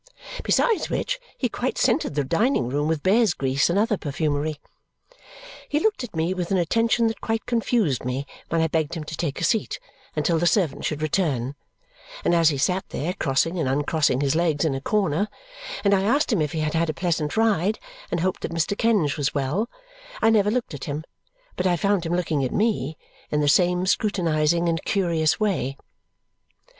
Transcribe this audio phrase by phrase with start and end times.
[0.43, 4.59] Besides which, he quite scented the dining room with bear's grease and other perfumery.
[5.69, 9.03] He looked at me with an attention that quite confused me when I begged him
[9.03, 9.79] to take a seat
[10.15, 11.53] until the servant should return;
[12.25, 15.27] and as he sat there crossing and uncrossing his legs in a corner,
[15.83, 17.77] and I asked him if he had had a pleasant ride,
[18.09, 18.75] and hoped that Mr.
[18.75, 19.69] Kenge was well,
[20.19, 21.03] I never looked at him,
[21.55, 22.97] but I found him looking at me
[23.29, 25.77] in the same scrutinizing and curious way.